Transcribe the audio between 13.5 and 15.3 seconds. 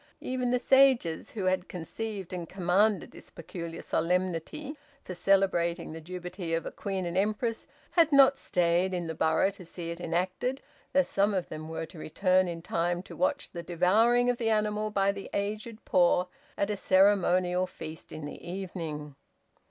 the devouring of the animal by the